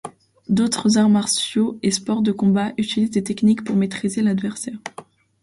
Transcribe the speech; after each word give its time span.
D'autres 0.49 0.97
arts 0.97 1.09
martiaux 1.11 1.77
et 1.83 1.91
sports 1.91 2.23
de 2.23 2.31
combat 2.31 2.71
utilisent 2.79 3.11
des 3.11 3.23
techniques 3.23 3.63
pour 3.63 3.75
maîtriser 3.75 4.23
l'adversaire. 4.23 4.79